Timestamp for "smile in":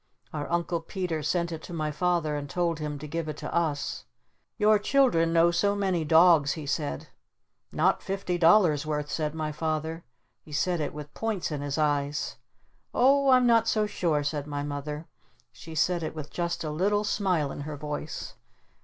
17.03-17.61